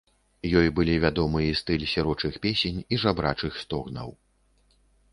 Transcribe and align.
Ёй 0.61 0.67
былі 0.79 0.95
вядомы 1.03 1.43
і 1.49 1.53
стыль 1.61 1.87
сірочых 1.93 2.33
песень 2.49 2.83
і 2.93 3.03
жабрачых 3.05 3.63
стогнаў. 3.67 4.09